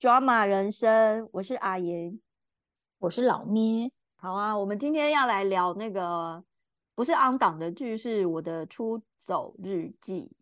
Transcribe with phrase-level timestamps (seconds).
[0.00, 2.18] drama 人生，我是阿言，
[2.98, 3.90] 我是老咩。
[4.16, 6.42] 好啊，我们今天要来聊那个
[6.94, 10.36] 不是 on 档的剧，是我的出走日记。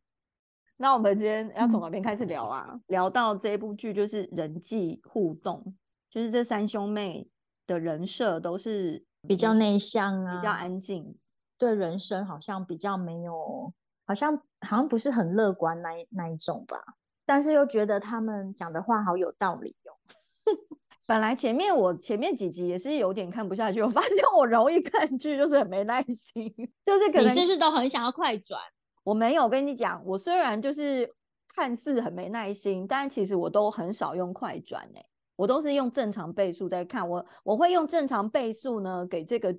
[0.76, 2.80] 那我们今天要从哪边开始聊啊？
[2.88, 5.74] 聊到这部剧就是人际互动，
[6.10, 7.28] 就是这三兄妹
[7.66, 11.16] 的人设都是比较内向啊，比较安静，
[11.56, 13.72] 对人生好像比较没有，
[14.06, 16.78] 好像好像不是很乐观那那一种吧。
[17.24, 19.92] 但是又觉得他们讲的话好有道理哦。
[21.08, 26.44] 本来前面我前面几集也是有点看不下去，我发现我容易看剧就是很没耐心，
[26.86, 28.60] 就是可能你是不是都很想要快转？
[29.02, 31.12] 我没有跟你讲，我虽然就是
[31.48, 35.04] 看似很没耐心，但其实我都很少用快转诶，
[35.34, 37.06] 我都是用正常倍速在看。
[37.08, 39.52] 我我会用正常倍速呢，给这个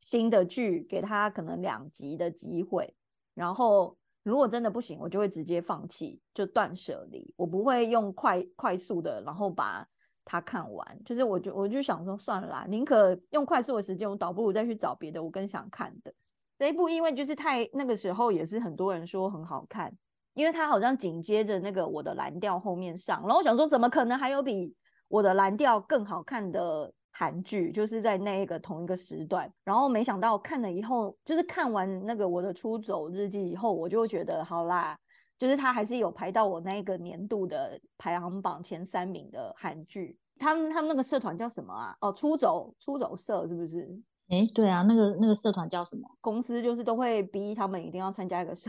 [0.00, 2.92] 新的剧给他可能两集的机会，
[3.34, 7.32] 然后如果真的不行，我就会直接放弃，就断舍离。
[7.36, 9.86] 我不会用快快速的，然后把
[10.24, 11.04] 它看完。
[11.04, 16.14] 就是我就我就想说，算了啦，宁可用快速的时间，我倒不如再去找别的我更想看的。
[16.58, 19.92] 这一部因为就是太那个时候也是很多人说很好看，
[20.34, 24.72] 因为它好像紧接着那个我的蓝调后面上，然后我想说怎么可能还有比
[25.08, 34.98] 我的蓝调更好看的韩剧，就是在那一个同一个时段，然后没想到看了以后，就是看完那个我的出走日记以后，我就觉得好啦，
[35.38, 40.18] 就是它还是有排到我那一个年度的排行榜前三名的韩剧。
[40.36, 41.96] 他们他们那个社团叫什么啊？
[42.00, 43.88] 哦，出走出走社是不是？
[44.30, 46.02] 哎，对啊，那个那个社团叫什么？
[46.20, 48.68] 公司就是都会逼他们一定要参加一个社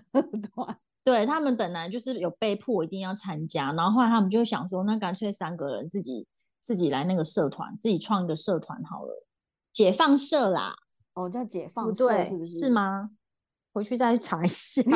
[0.54, 0.78] 团。
[1.04, 6.26] 对他们本来就是有被迫一定要参加，然后后来他们就想说，那干脆三个人自己
[6.64, 9.26] 自己来那个社团，自己创一个社团好了，
[9.72, 10.74] 解放社啦。
[11.14, 12.60] 哦，叫解放社是不是？
[12.62, 13.12] 是吗？
[13.74, 14.82] 回去再去查一下。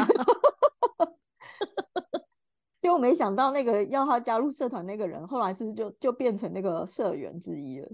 [2.80, 7.88] 就没想到那个要他加入社团那个人，后来是不是就就变成那个社员之一了？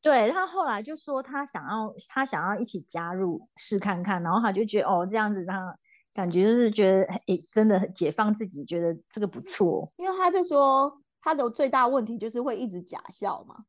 [0.00, 5.76] 对他后来就说他想要他想要一起加入试看看，然后他就觉得哦这样子他
[6.14, 9.86] 感觉就是觉得诶真的解放自己，觉得这个不错。
[9.98, 10.90] 因为他就说
[11.28, 13.64] 他的最大问题就是会一直假笑嘛，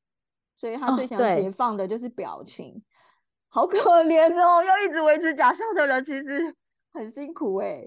[0.56, 2.81] 所以他最想解放的就是表情。
[3.50, 6.56] 好可怜哦，要一直维持假笑的人其实
[6.94, 7.84] 很辛苦哎。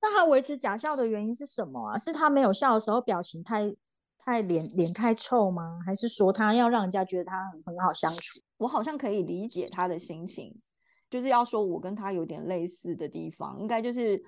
[0.00, 1.98] 那他维持假笑的原因是什么啊？
[1.98, 3.74] 是他没有笑的时候表情太？
[4.24, 5.80] 太脸脸太臭吗？
[5.84, 8.40] 还是说他要让人家觉得他很很好相处？
[8.56, 10.56] 我好像可以理解他的心情，
[11.10, 14.22] 就是要说我跟他有点类似的地方，应该就是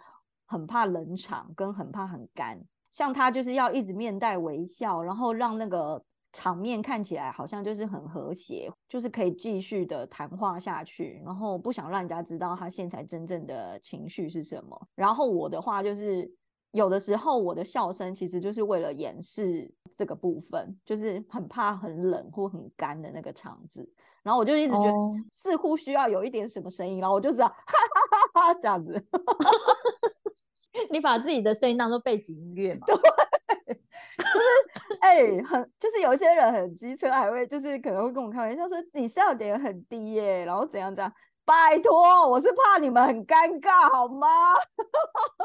[0.47, 2.61] 很怕冷场，跟很怕很干。
[2.95, 6.01] 像他就是要一直面带微笑，然后让那个
[6.33, 14.81] 场面看起来好像就是很和谐，就是可以继续的谈话下去，然后不想让人家知道他现在真正的情绪是什么。
[14.95, 16.33] 然后我的话就是。
[16.75, 23.89] 有的时候，我的笑声其实就是为了掩饰这个部分，就是很怕很冷或很干的那个场子，
[24.25, 24.93] 然后我就一直觉得
[25.33, 28.93] 似乎需要有一点什么声音，然后我就知道哈哈哈哈这样子。
[30.91, 32.87] 你把自己的声音当做背景音乐嘛？
[32.89, 41.13] 对，就是哎，很就是有一些人很机车，还会就是可能会跟我开玩笑说你笑点很低耶，然后怎样怎样。
[41.47, 44.27] 拜托，我是怕你们很尴尬，好吗？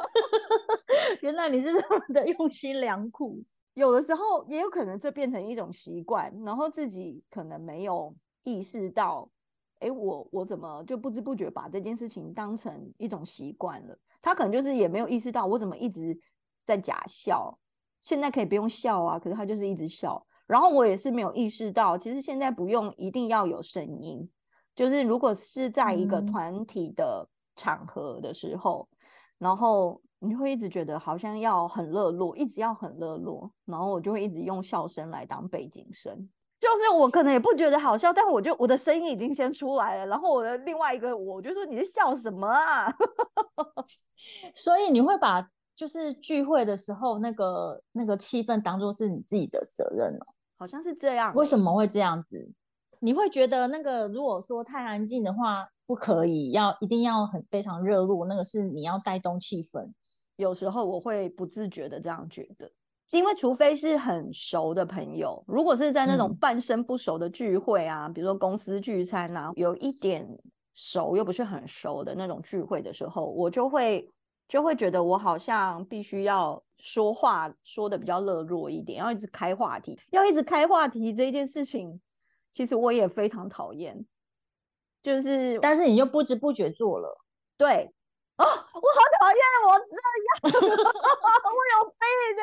[1.21, 3.43] 原来你是这么的用心良苦。
[3.73, 9.29] 有的时候也有可能这变成一种习惯，然后自己可能没有意识到，
[9.79, 13.97] 哎，我我怎么就不知不觉把这件事情当成一种习惯了？
[14.21, 16.17] 他可能就是也没有意识到我怎么一直
[16.65, 17.57] 在假笑，
[18.01, 20.25] 现在可以不用笑啊，可是他就是一直笑。
[20.47, 24.27] 然后我也是没有意识到，其实现在不用一定要有声音。
[24.75, 28.87] 就是如果是在一个团体的场合的时候，
[29.37, 36.29] 然后你会一直觉得好像要很热络，一直要很热络，然后我就会一直用笑声来当背景声。
[36.59, 42.93] 就是我可能也不觉得好笑，但我就我的声音已经先出来了，然后我的另外一个我就说你在笑什么啊？
[44.53, 50.19] 所以你会把就是聚会的时候那个那个气氛当做是你自己的责任了？
[50.57, 51.33] 好像是这样。
[51.33, 52.51] 为什么会这样子？
[52.99, 59.89] 你会觉得那个如果说太安静的话，不可以，要一定要很非常热络，那个是你要带动气氛。
[60.35, 62.69] 有时候我会不自觉的这样觉得，
[63.11, 70.27] 因为除非是很熟的朋友，如果是在那种半生不熟的聚会啊，比如说公司聚餐啊，有一点
[70.73, 74.07] 熟又不是很熟的那种聚会的时候，我就会
[74.47, 81.99] 就会觉得我好像必须要说话说的比较热络一点，要一直开话题，要一直开话题这件事情。
[82.51, 84.03] 其实我也非常讨厌，
[85.03, 87.21] 就是，但是你就不知不觉做了，
[87.57, 87.91] 对，
[88.37, 90.65] 哦，我好讨厌我这样，
[91.45, 92.01] 我有病
[92.35, 92.41] 的，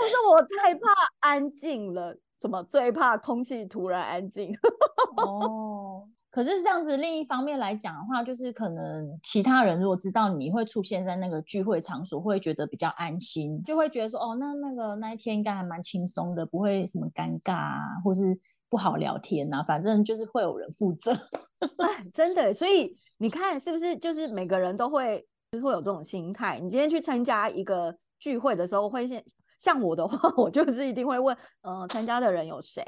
[0.00, 0.80] 就是我太怕
[1.20, 4.52] 安静了，怎么最怕空气突然安静？
[5.16, 18.38] 哦，可是这样子，另一方面来讲的话，就是可能其他人如果知道你会出现在那个聚会场所，会觉得比较安心，就会觉得说，哦，那那个那一天应该还蛮轻松的，不会什么尴尬啊，或是
[18.68, 21.12] 不好聊天啊，反正就是会有人负责。
[22.12, 26.58] 真的，所以你看是不是就是每个人都会就是会有这种心态？
[26.60, 29.22] 你今天去参加一个聚会的时候，会像
[29.58, 32.82] 像我的话， 我就是一定会问，嗯，参加的人有谁，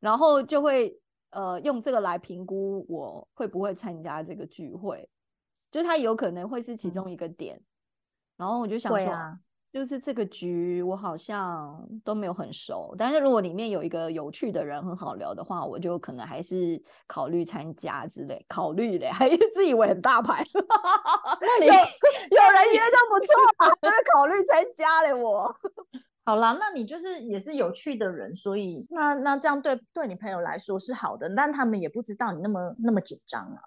[0.00, 0.96] 然后就会
[1.30, 5.08] 呃用这个来评估我会不会参加这个聚会，
[5.70, 7.60] 就是它有可能会是其中一个点，
[8.36, 9.38] 然后我就想说。
[9.74, 12.94] 就是这个局，我好像都没有很熟。
[12.96, 18.46] 但是如果里面有一个有趣的人，很好聊的话，我就可能还是考虑参加之类。
[18.48, 20.44] 考虑嘞， 还自以为很大牌。
[20.54, 25.12] 那 你有有人约就不错啊， 就是考虑参加嘞。
[25.12, 25.52] 我
[26.24, 33.58] 好啦，那你就是也是有趣的人，所以那那这样对对你朋友来说是好的，但他们也不知道你那么那么紧张啊。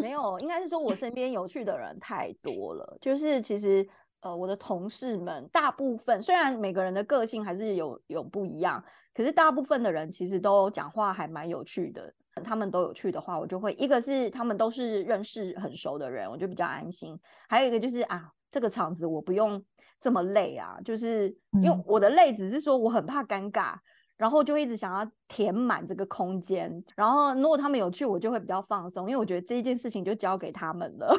[0.00, 3.86] 没有，应该是说我身边有趣的人太多了，就是其实。
[4.22, 8.82] 呃，我的同事们大部分虽然每个人的个性还是有有不一样，
[9.14, 12.12] 可是大部分的人其实都讲话还蛮有趣的。
[12.42, 17.18] 他们都有去的话，我就会一个是他们都是认识很熟的人，我就比较安心。
[17.46, 19.62] 还有一个就是啊，这个场子我不用
[20.00, 21.28] 这么累啊，就是
[21.60, 23.74] 因为我的累只是说我很怕尴尬，
[24.16, 26.82] 然后就一直想要填满这个空间。
[26.96, 31.14] 然后如果他们有去，我就会比较放松，因为我觉得这一件事情就交给他们了。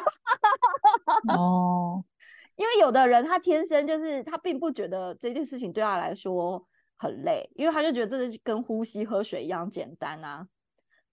[1.37, 2.03] 哦。
[2.55, 6.63] 因为有的人他天生就是他并不觉得这件事情对他来说
[6.97, 10.47] 很累，因为他就觉得这是跟呼吸喝水一样简单啊。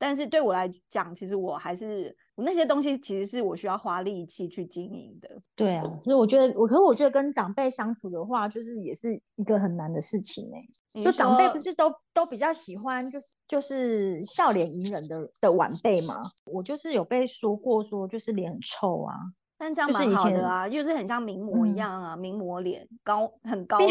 [0.02, 5.28] 但是对我来讲，其实我还是我那些东西其实是我需要花力气去经营的。
[5.54, 11.04] 对啊，其实我觉得我，可是我觉得跟长辈相处的话，就是也是一个很难的事情哎。
[11.04, 16.14] 就长辈不是都都比较喜欢就是就是笑脸迎人的的晚辈嘛？
[16.46, 19.14] 我就是有被说过说就是脸很臭啊。
[19.62, 23.88] 但这样蛮好的啊，就是很像名模一样啊，名模脸高很高冷，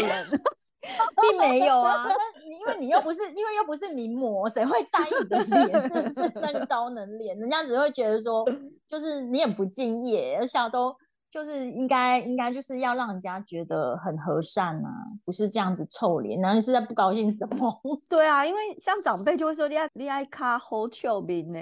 [1.22, 2.04] 并没有啊。
[2.08, 7.38] 但因为你又不是，因为又不是名模，谁会在意你的脸是不是那个高冷脸？
[7.38, 8.44] 人家只会觉得说，
[8.88, 10.92] 就是你很不敬业，而且都
[11.30, 14.90] 就是应该应该就是要让人家觉得很和善啊，
[15.24, 16.40] 不是这样子臭脸。
[16.40, 17.80] 然后你是在不高兴什么？
[18.10, 21.60] 对啊，因为像长辈就会说你爱你爱卡好臭面呢，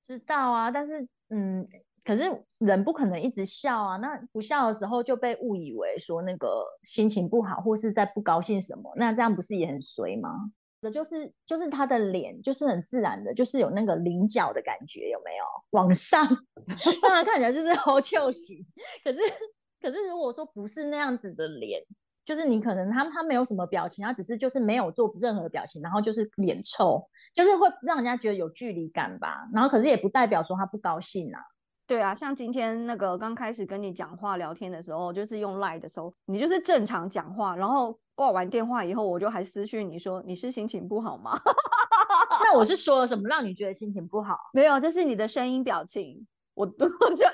[0.00, 1.62] 知道啊，但是嗯。
[2.06, 2.22] 可是
[2.60, 10.30] 人不可能一直笑啊，那不笑的时候就被误以为说那个心情不好，或是在不高兴什么，那这样不是也很衰吗？
[10.80, 16.24] 的就是就是他的脸就是很自然的，就是有那个棱角的感觉，有没有往上，
[17.02, 18.64] 让他看起来就是好秀型。
[19.02, 19.18] 可是
[19.82, 21.82] 可是如果说不是那样子的脸，
[22.24, 27.02] 就是你可能他他没有什么表情，他只是就是没有做任何表情，然后就是脸臭，
[27.34, 29.48] 就是会让人家觉得有距离感吧。
[29.52, 31.40] 然后可是也不代表说他不高兴啊。
[31.86, 41.38] 对啊，像今天那个刚开始跟你讲话聊天的时候，就是用 Line 的时候，你就是正常讲话，然后挂完电话以后，我就还私讯你说你是心情不好吗？
[42.42, 44.36] 那我是说了什么让你觉得心情不好？
[44.52, 46.84] 没有，这是你的声音表情，我就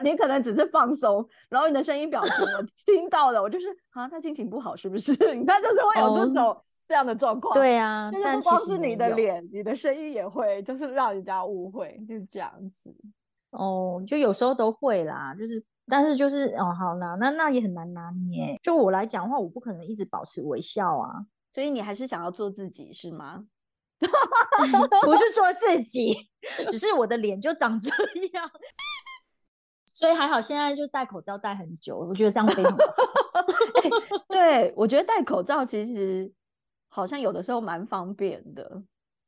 [0.03, 5.13] 你可能只是放松，然后你的声音表情我 听到了，我就是啊，他心情不好是不是？
[5.35, 7.55] 你看就是会有这种这样的状况。
[7.55, 12.95] 对啊，但是不光是你的脸，你的声音也会就是让人家误会，就是这样子。
[13.53, 18.59] 哦，就有时候都会啦，就是，但是就是哦，好啦，那那也很难拿捏。
[18.63, 23.45] 就我来讲的话，我不可能一直保持微笑啊，所以你还是想要做自己是吗？
[25.05, 26.29] 不是做自己，
[26.69, 27.89] 只是我的脸就长这
[28.33, 28.51] 样，
[29.93, 32.79] 所以还好，现在就戴口罩戴很久，我觉得这样非常好。
[34.29, 36.33] 对，我觉得戴口罩其实
[36.89, 38.83] 好像有的时候蛮方便的。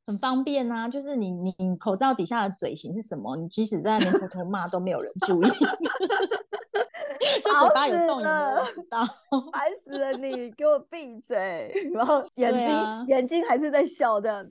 [0.05, 3.35] 很方便啊，就是你你口罩底下的嘴型是什么？
[3.35, 5.47] 你即使在那边偷偷骂都没有人注意，
[7.43, 9.03] 就嘴巴有动也没人知道，
[9.51, 10.11] 烦死了！
[10.13, 11.89] 你给我闭嘴！
[11.93, 14.47] 然后眼睛眼睛还是在笑的。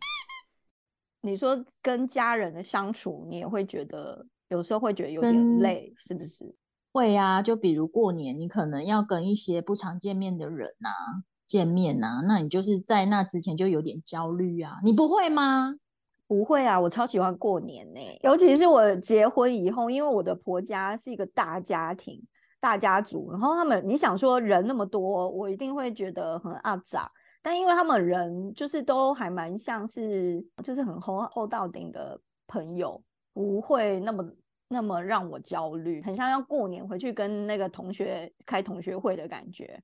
[1.20, 6.54] 你说跟家人的相处，你也会觉得有时候会觉得有点累，是不是？
[6.92, 10.90] 会啊，就比如过年，你可能要跟一些不常见面的人啊。
[11.46, 14.78] 见面呐，那你就是在那之前就有点焦虑啊？
[14.82, 15.74] 你不会吗？
[16.26, 22.20] 不会啊，我超喜欢过年呢，尤其是我结婚以后，因为我的婆家是一个大家庭、
[22.58, 27.10] 大家族，然后他们你想说人那么多，我一定会觉得很阿杂，
[27.42, 33.00] 但因为他们人就是都还蛮像是，就是很厚厚到顶的朋友，
[33.34, 34.24] 不会那么
[34.68, 39.78] 那么让我焦虑，很像要过年回去跟那个同学开同学会的感觉。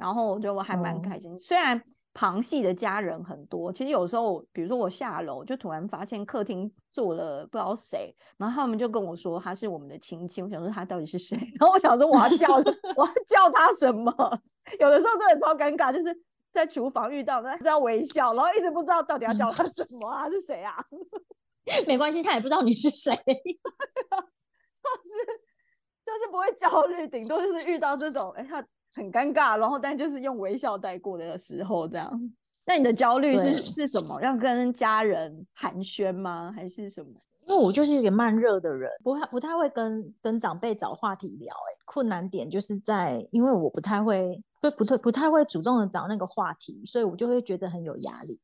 [0.00, 1.80] 然后我觉得我还蛮开心，虽然
[2.14, 3.72] 旁系的家人很多。
[3.72, 10.42] 其实有时候，比如说我下楼，就突然发现客厅坐了不知道谁，然后他们就跟我说他是我们的亲戚。
[10.42, 11.36] 我想说他到底是谁？
[11.60, 12.62] 然后我想说我要叫我
[13.06, 14.10] 要 叫他什么？
[14.80, 16.18] 有的时候真的超尴尬，就是
[16.50, 20.28] 在厨房遇到，他在微笑，然后一直不知道到底要叫他什么啊？
[20.30, 20.84] 是谁啊？
[21.86, 23.44] 没关系，他也不知道你是谁，就是
[26.04, 32.32] 就是不会焦虑，顶多就是遇到这种哎，他很尴尬，然后但就是用微笑带过的时候这样。
[32.66, 34.20] 那你的焦虑是是什么？
[34.22, 36.52] 要跟家人寒暄吗？
[36.54, 37.10] 还是什么？
[37.46, 41.52] 因为我就是一个慢热的人，不太不太会跟跟长辈找话题聊。
[41.52, 48.38] 哎，困难点就是在，因为我不太会，就不太不太会主动的找那个话题，所以我就会觉得很有压力。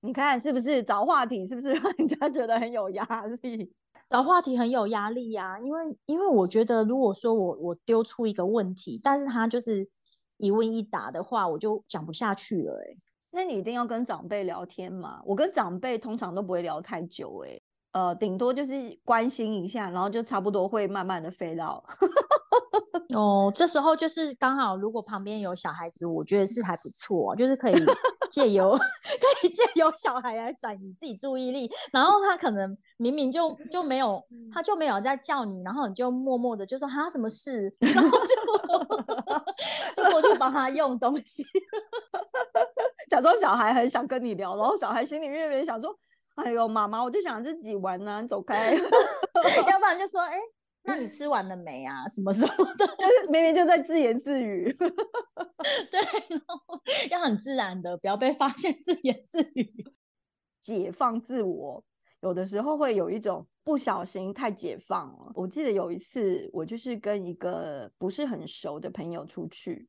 [0.00, 1.46] 你看是不是找话题？
[1.46, 3.04] 是不是让人家觉得很有压
[3.42, 3.70] 力？
[4.10, 9.88] 找话题很有压力呀，因为因为我觉得，如果说我我丢出一个问题，但是他就是
[10.36, 12.82] 一问一答的话，我就讲不下去了。
[12.82, 12.96] 哎，
[13.30, 15.22] 那你一定要跟长辈聊天嘛？
[15.24, 17.60] 我跟长辈通常都不会聊太久，哎，
[17.92, 21.84] 呃，顶多就是关心一下，然后就差不多会慢慢的飞到。
[23.14, 27.74] 哦，这时候就是刚好，如果旁边有小孩子，我觉得是还不错，就是可以
[28.30, 41.44] 借由 可以借由小孩来转移自己注意力，然后他可能明明就就没有，他就没有在叫你，然后你就默默的就说他什么事， 然后就就过去帮他用东西，
[43.10, 45.94] 假装小孩很想跟你聊，然后小孩心里面也想说，
[46.36, 50.38] 哎呦妈妈，我就想自己玩呢，你走开，要不然就说，哎。
[50.82, 52.08] 那你吃完了没啊？
[52.08, 52.86] 什么时候的？
[53.32, 54.72] 明明就在自言自语。
[55.90, 56.00] 对，
[57.10, 59.72] 要很自然的，不要被发现自言自语，
[60.60, 61.84] 解放自我。
[62.22, 65.32] 有的时候会有一种不小心太解放了。
[65.34, 69.88] 我记得有一次，我就是跟一个不是很熟的朋友出去。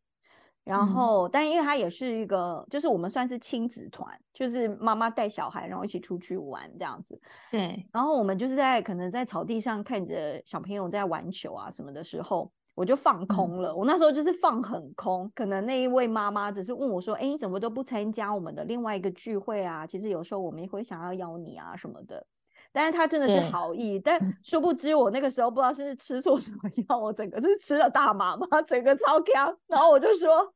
[0.63, 7.19] 然后，但因为他也是一个，就是我们算是亲子团，就是妈妈带小孩，然后一起出去玩这样子。
[7.49, 7.83] 对。
[7.91, 13.75] 然后我们就是在可能在草地上看着小朋友在玩球啊什么的时候，我就放空了。
[13.75, 19.87] 我那时候就是放很空，可能那一位妈妈只是问我说：“哎，你怎么都不参加我们的另外一个聚会啊？
[19.87, 22.25] 其实有时候我们也会想要邀你啊什么的。”
[22.73, 28.47] 但是他真的是好意，但殊不知我那个时候不知道是吃错什么药，我整个是吃了大麻嘛？
[28.65, 29.55] 整个超强。
[29.67, 30.53] 然后我就说，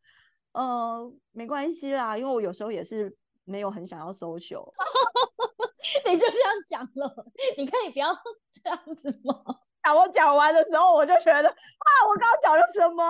[0.54, 4.72] 呃，没关系啦，因为我有时候也是没有很想要 social。
[6.06, 7.26] 你就这样讲了，
[7.58, 8.08] 你可以不要
[8.64, 9.34] 这样子吗？
[9.94, 13.04] 我讲完的时候，我就觉得啊，我刚刚讲了什么？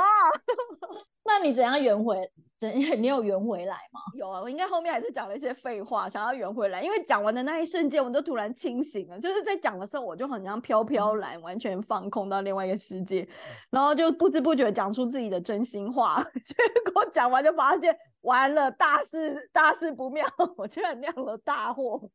[1.24, 2.32] 那你怎样圆回？
[2.58, 4.00] 怎你有圆回来吗？
[4.18, 6.82] 有啊，我应该后面还是讲了一些废话，想要圆回来。
[6.82, 9.20] 因为讲完的那一瞬间，我就突然清醒了。
[9.20, 13.28] 就是在讲的时候，我就很像飘飘然，完全放空到另外一个世界，
[13.70, 16.26] 然后就不知不觉讲出自己的真心话。
[16.42, 16.56] 结
[16.94, 22.10] 果讲完就发现，完了，大事大事不妙， 我居然酿了大祸。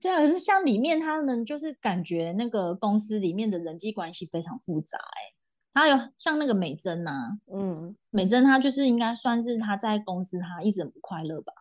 [0.00, 11.52] 对啊，可是像里面他们就是感觉那个公司里面的人际关系非常复杂哎，还有像那个美珍呐，嗯，美珍她就是应该算是她在公司她一直很不快乐吧，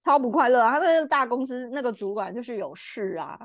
[0.00, 0.72] 超不快乐啊！
[0.72, 3.38] 他那个大公司那个主管就是有事啊，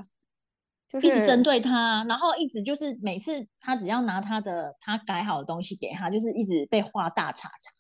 [0.90, 7.72] 就是一直针对她，然后一直就是每次她只要拿她的她改好的东西给她，就是一直被画大叉叉。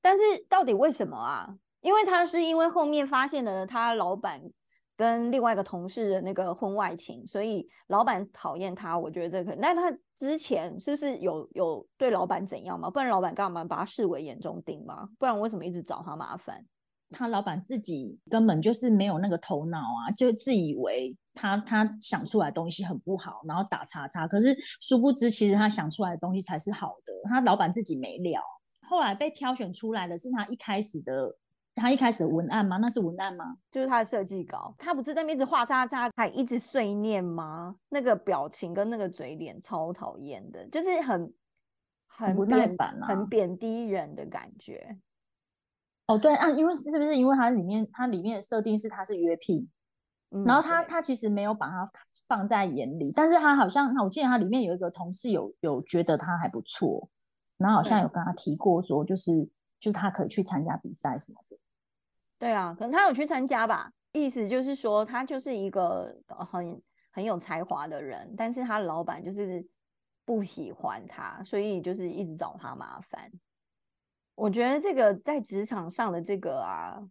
[0.00, 1.56] 但是到底为什么啊？
[1.82, 4.40] 因为她是因为后面发现了她老板。
[5.02, 8.96] 跟另外一个同事的那个婚外情，所以老板讨厌他。
[8.96, 12.88] 我觉得这可，那他之前是不是有有对老板怎样吗？
[12.88, 15.08] 不然老板干嘛把他视为眼中钉吗？
[15.18, 16.64] 不然为什么一直找他麻烦？
[17.10, 24.28] 他老板自己根本就是没有那个头脑啊，就自以为他他想出来东西很不好，然后打叉叉。
[24.28, 27.12] 可是殊不知，其实他想出来的东西才是好的。
[27.28, 28.40] 他老板自己没料，
[28.88, 31.36] 后来被挑选出来的是他一开始的。
[31.74, 32.76] 他一开始文案吗？
[32.76, 33.56] 那是文案吗？
[33.70, 34.74] 就是他的设计稿。
[34.78, 37.74] 他不是在那边一直画叉叉，还一直碎念吗？
[37.88, 41.32] 那个表情跟那个嘴脸超讨厌的，就是很
[42.06, 44.98] 很不耐烦啊，很贬低人的感觉。
[46.08, 49.66] 哦，对啊，因为是不是因为它里面它里面的设定是他是约聘，
[50.44, 51.88] 然后他他其实没有把他
[52.28, 57.08] 放在眼里，但是他好像我记得他里面有一个同事有有觉得他还不错，
[57.56, 59.48] 然后好像有跟他提过说就是。
[59.82, 61.56] 就是他可以去参加比赛什么的，
[62.38, 63.90] 对啊，可能他有去参加吧。
[64.12, 69.66] 意思就是说，他就是一个很很有才华的人，但是他老板就是
[70.24, 73.28] 不喜欢他，所以就是一直找他麻烦。
[74.36, 77.02] 我觉得这个在职场上的这个啊，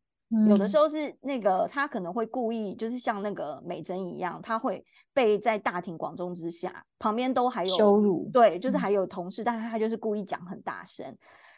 [0.48, 11.14] 有的时候是那个他可能会故意，就是像那个美珍一样，他会被在大庭广众之下，旁边都还有羞辱，对，就是还有同事，但是他就是故意讲很大声。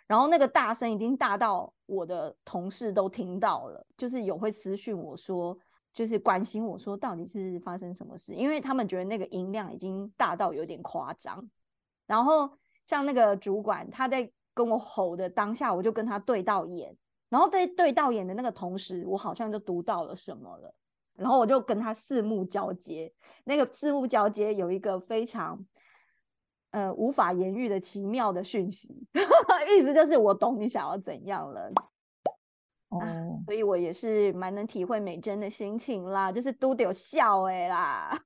[0.05, 5.57] 然后那个大声已经大到我的同事都听到了，就是有会私讯我说，
[5.93, 11.49] 就是关心我说到底是发生什么事，因为他们觉得那个音量已经大到有点夸张。
[12.05, 12.51] 然后
[12.85, 16.95] 像那个主管他在跟我吼的当下，我就跟他对到眼，
[17.29, 20.75] 然后在对到眼的那个同时，我好像就读到了什么了，
[21.15, 23.11] 然后我就跟他四目交接，
[23.45, 25.65] 那个四目交接有一个非常。
[26.73, 28.89] 呃，无法言喻的奇妙的讯息，
[29.77, 31.71] 意思就是我懂你想要怎样了。
[32.89, 32.99] 哦，
[33.45, 38.19] 所以我也是蛮能体会美珍的心情啦，就是都得有笑哎啦，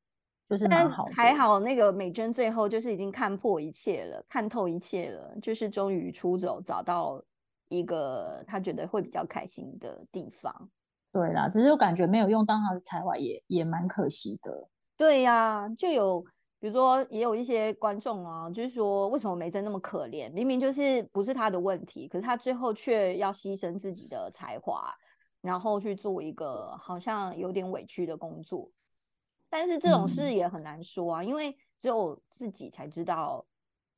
[0.48, 1.04] 就是蛮好。
[1.13, 7.22] 还好那个美珍最后就是已经看破一切了，看透一切了，就是终于出走，找到
[7.68, 10.70] 一个他觉得会比较开心的地方。
[11.12, 14.70] 对啦，只是我感觉没有用到他的才华，也也蛮可惜的。
[14.96, 16.25] 对呀，就有。
[16.60, 20.32] 比如说，也有一些观众啊，就是说，为什么梅珍那么可怜？
[20.34, 24.92] 明明就是不是他的问题，可是他最后却要牺牲自己的才华，
[25.42, 28.70] 然后去做一个好像有点委屈的工作。
[29.50, 33.46] 但是这种事也很难说啊，因为只有自己才知道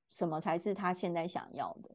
[0.09, 1.89] 什么才是他现在想要的。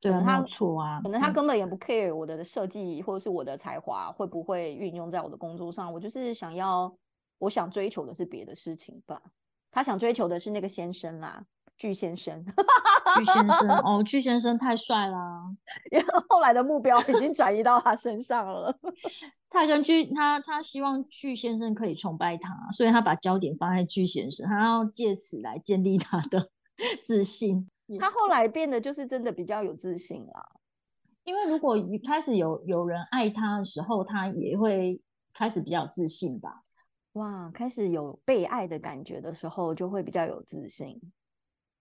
[0.00, 5.92] 对，他错啊，可能他根本也不 care 我的设计或者是我的才华会不会运用在我的工作上。
[5.92, 6.92] 我就是想要，
[7.36, 9.20] 我想追求的是别的事情吧。
[9.70, 11.44] 他想追求的是那个先生啦，
[11.76, 12.44] 巨先生。
[13.16, 15.44] 巨先生 哦，巨先生太帅啦！
[15.90, 18.78] 然后后来的目标已经转移到他身上了。
[19.48, 26.50] 他跟巨他他希望巨先生可以崇拜他，所以他把焦点放在巨先生，他要借此来建立他的
[27.02, 27.66] 自信。
[27.98, 30.50] 他后来变得就是真的比较有自信啦。
[31.24, 35.00] 因为如果一开始有有人爱他的时候，他也会
[35.32, 36.62] 开始比较自信吧。
[37.14, 41.00] 哇，开始有被爱的感觉的时候，就会比较有自信。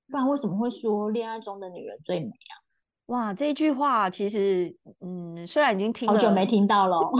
[0.09, 2.53] 不然为什么会说恋爱中的女人最美啊？
[3.07, 6.99] 哇，这句话其实，嗯，虽然已经听好久没听到了，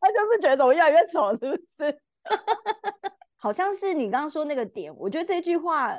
[0.00, 2.00] 他就是觉得我越来越丑，是不是？
[3.38, 5.98] 好像是你刚刚说那个点，我觉得这句话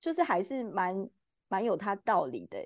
[0.00, 1.08] 就是还是蛮
[1.48, 2.58] 蛮有它道理的。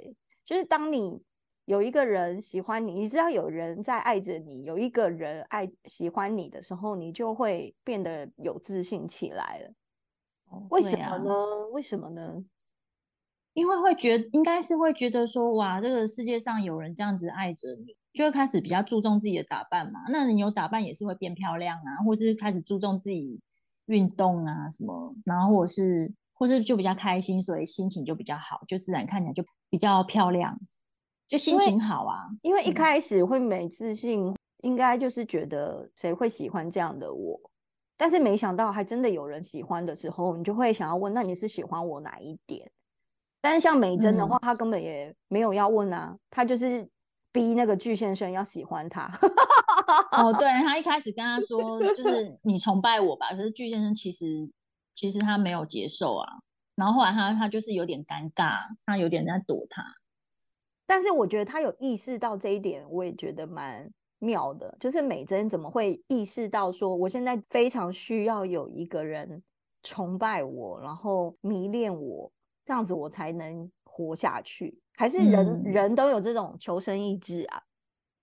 [0.45, 1.21] 就是当你。
[1.69, 9.75] 有一个人喜欢你，你知道有人在爱着你，有一个人爱喜欢你的时候，你就会变得有自信起来了。
[10.71, 11.35] 为什么呢？
[11.71, 12.43] 为什么呢？
[13.53, 20.01] 因为会觉，应该是会觉得说，哇，这个世界上有人这样子爱着你，就会开始比较注重自己的打扮嘛。
[20.11, 23.39] 那你有打扮也是会变漂亮啊，或是开始注重自己
[23.85, 30.59] 运动啊什么，然后或是或是就比较开心，所以心情就比较好，就自然看起来就比较漂亮。
[31.29, 37.39] 就心情好啊，因为一开始会没自信，应该就是觉得谁会喜欢这样的我，
[37.99, 42.71] 但是没想到还真的有人喜欢的时候，你就会想要问，那你是喜欢我哪一点？
[43.43, 46.89] 但是像美珍的话，她根本也没有要问啊，她就是
[47.31, 49.07] 逼那个巨先生要喜欢她。
[50.13, 54.51] 哦，对 他一开始跟他说，就是你崇拜我吧，可是巨先生其实
[54.95, 56.27] 其实他没有接受啊，
[56.75, 59.85] 然后后来他他就是有点尴尬，他有点在躲他。
[60.91, 63.87] 但是我觉得他有意识到这一点，我也觉得蛮
[64.21, 64.75] 妙的。
[64.81, 69.43] 就是美珍怎么会意识到说，我现在非常需要有一个人
[69.83, 72.33] 崇拜我，然后迷恋我，
[72.65, 74.81] 这样子我才能活下去？
[74.97, 77.63] 还是人人都有这种求生意志啊？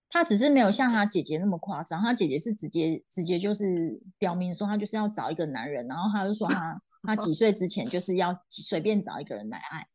[0.10, 9.88] 他只是没有像他姐姐那么夸张，他姐姐是直接直接就是表明说，他就是要找一个男人，然后他就说他 他几岁之前就是要随便找一个人来爱，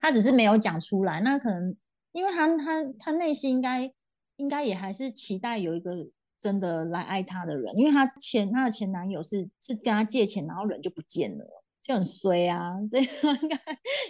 [0.00, 1.76] 他只是没有讲出来，那可能。
[2.12, 3.92] 因为他他他内心应该
[4.36, 11.44] 应该也还是期待有一个真的来爱他的人，因为他前他的前男友是是跟他借钱，然后人就不见了，
[11.82, 13.04] 就很衰啊， 所以
[13.42, 13.58] 应该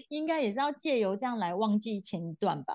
[0.09, 2.75] 应该也是要借由这样来忘记前一段吧。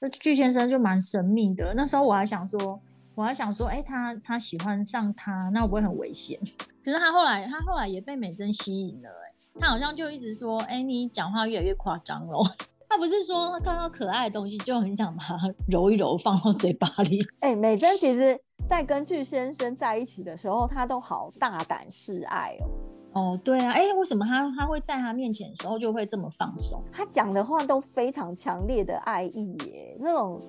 [0.00, 2.80] 那巨先生就蛮神秘的，那时候我还想说，
[3.16, 6.38] 我还想说，哎，他他喜欢上他，那我不会很危险？
[6.84, 9.34] 可是他后来他后来也被美珍吸引了，哎。
[9.60, 12.38] 他好像就一直说：“哎，你讲话越来越夸张了。
[12.88, 15.36] ”他不是说他看到可爱的东西就很想把它
[15.68, 17.18] 揉一揉放到嘴巴里。
[17.40, 22.66] 哎，美珍其实在跟巨先生在一起的时候，他都好大胆示爱哦。
[23.12, 26.82] 哦，对啊，哎，为什么他他会在他面前的时候就会这么放松？
[26.90, 30.40] 他讲的话都非常强烈的爱意耶，那种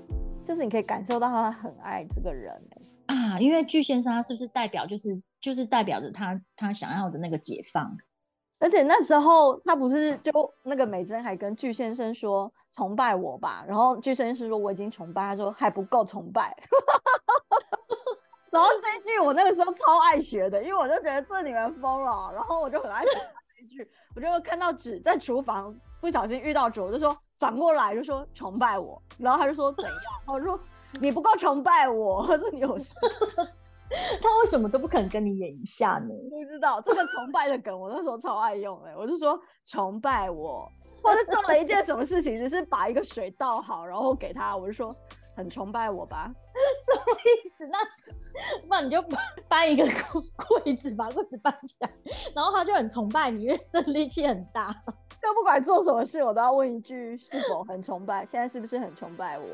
[0.46, 2.54] 就是你可以感受到他很爱这个人
[3.08, 3.40] 啊。
[3.40, 7.98] 因为巨先生他是不是代表就是就是代表着他他想要的那个解放？
[8.60, 10.32] 而且那时候他不是就
[10.64, 16.56] 那个美珍还跟巨先生说崇拜我吧，然后巨先生是说我已经崇拜，他说还不够崇拜。
[18.52, 23.10] 然后这一句我那个时候超爱学的，因为我就觉得这女人疯了，然后我就很爱学
[23.56, 29.96] 这一句，我就看到纸在厨房不小心遇到纸，我就说转过来就说崇拜我，然后他就说怎样？
[30.26, 30.60] 我说
[31.00, 32.94] 你不够崇拜我，我说你有事。
[34.22, 36.10] 他为什么都不肯跟你演一下呢？
[36.30, 40.70] 不知道这个崇拜的梗，我那时候超爱用哎，我就说崇拜我，
[41.04, 44.94] 我就做了一件什么事情，只是把一个水倒好，然后给他，我就说
[45.36, 46.30] 很崇拜我吧，
[46.92, 47.66] 什么意思？
[47.68, 47.78] 那
[48.70, 49.04] 那你就
[49.48, 49.84] 搬一个
[50.64, 51.92] 柜子，把柜子搬起来，
[52.36, 54.74] 然后他就很崇拜你，因为这力气很大。
[55.22, 59.46] 就不管做什么事，我都要问一句是否很崇拜，现在是不是很崇拜我？